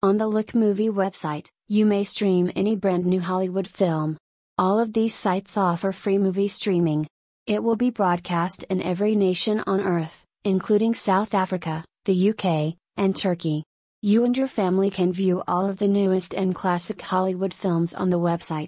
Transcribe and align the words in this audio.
On 0.00 0.16
the 0.16 0.28
Look 0.28 0.54
Movie 0.54 0.90
website, 0.90 1.48
you 1.66 1.84
may 1.84 2.04
stream 2.04 2.52
any 2.54 2.76
brand 2.76 3.04
new 3.04 3.20
Hollywood 3.20 3.66
film. 3.66 4.16
All 4.56 4.78
of 4.78 4.92
these 4.92 5.12
sites 5.12 5.56
offer 5.56 5.90
free 5.90 6.18
movie 6.18 6.46
streaming. 6.46 7.08
It 7.48 7.64
will 7.64 7.74
be 7.74 7.90
broadcast 7.90 8.62
in 8.70 8.80
every 8.80 9.16
nation 9.16 9.60
on 9.66 9.80
Earth, 9.80 10.22
including 10.44 10.94
South 10.94 11.34
Africa, 11.34 11.84
the 12.04 12.30
UK, 12.30 12.76
and 12.96 13.16
Turkey. 13.16 13.64
You 14.00 14.24
and 14.24 14.36
your 14.36 14.46
family 14.46 14.90
can 14.90 15.12
view 15.12 15.42
all 15.48 15.66
of 15.66 15.78
the 15.78 15.88
newest 15.88 16.32
and 16.32 16.54
classic 16.54 17.02
Hollywood 17.02 17.52
films 17.52 17.92
on 17.92 18.10
the 18.10 18.20
website. 18.20 18.66